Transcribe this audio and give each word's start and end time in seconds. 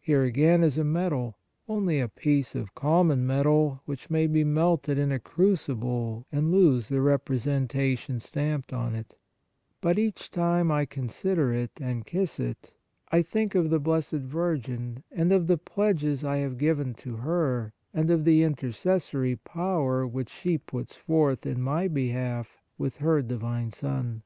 Here, 0.00 0.24
again, 0.24 0.64
is 0.64 0.76
a 0.76 0.80
55 0.82 1.12
On 1.68 1.86
the 1.86 2.00
Exercises 2.00 2.00
of 2.00 2.00
Piety 2.00 2.00
medal, 2.00 2.00
only 2.00 2.00
a 2.00 2.08
piece 2.08 2.54
of 2.56 2.74
common 2.74 3.24
metal 3.24 3.82
which 3.84 4.10
may 4.10 4.26
be 4.26 4.42
melted 4.42 4.98
in 4.98 5.12
a 5.12 5.20
crucible 5.20 6.26
and 6.32 6.50
lose 6.50 6.88
the 6.88 7.00
representation 7.00 8.18
stamped 8.18 8.72
upon 8.72 8.96
it, 8.96 9.16
but 9.80 9.96
each 9.96 10.32
time 10.32 10.72
I 10.72 10.84
consider 10.86 11.52
it 11.52 11.70
and 11.80 12.04
kiss 12.04 12.40
it, 12.40 12.72
I 13.12 13.22
think 13.22 13.54
of 13.54 13.70
the 13.70 13.78
Blessed 13.78 14.14
Virgin, 14.24 15.04
and 15.12 15.30
of 15.30 15.46
the 15.46 15.56
pledges 15.56 16.24
I 16.24 16.38
have 16.38 16.58
given 16.58 16.92
to 16.94 17.18
her, 17.18 17.72
and 17.92 18.10
of 18.10 18.24
the 18.24 18.42
inter 18.42 18.72
cessory 18.72 19.36
power 19.44 20.04
which 20.04 20.30
she 20.30 20.58
puts 20.58 20.96
forth 20.96 21.46
in 21.46 21.62
my 21.62 21.86
behalf 21.86 22.60
with 22.76 22.96
her 22.96 23.22
Divine 23.22 23.70
Son. 23.70 24.24